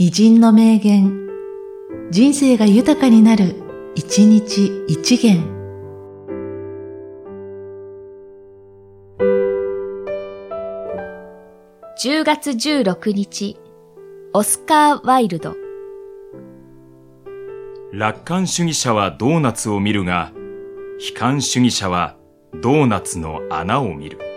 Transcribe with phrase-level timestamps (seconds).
[0.00, 1.26] 偉人の名言、
[2.12, 3.56] 人生が豊かになる、
[3.96, 5.42] 一日一元。
[12.00, 13.56] 10月16日、
[14.32, 15.56] オスカー・ワイルド。
[17.92, 20.30] 楽観主義者はドーナツを見るが、
[21.00, 22.16] 悲観主義者は
[22.62, 24.27] ドーナツの穴を見る。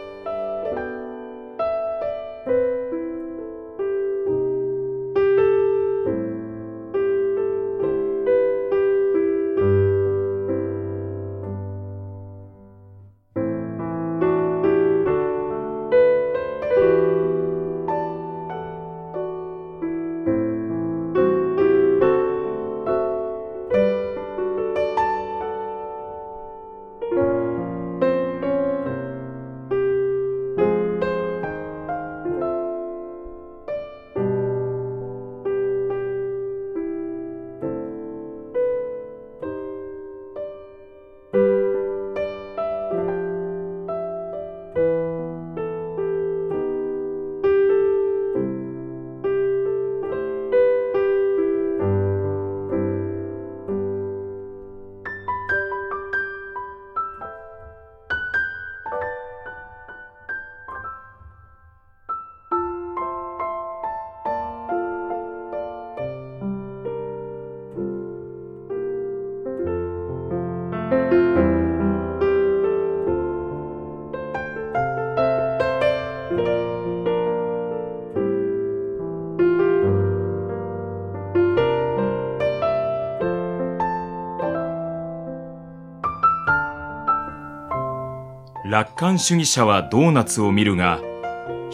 [88.71, 91.01] 楽観主義者はドーナツを見るが、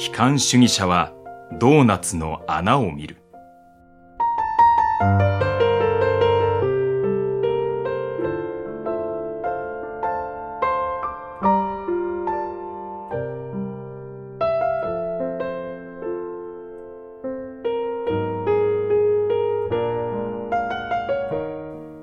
[0.04, 1.14] 悲観主義者は
[1.60, 3.18] ドーナツの穴を見る。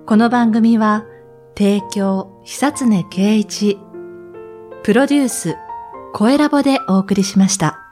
[0.06, 1.04] この番組は、
[1.58, 3.80] 提供、久常圭一、
[4.84, 5.56] プロデュース、
[6.12, 7.83] 声ラボでお送りしました。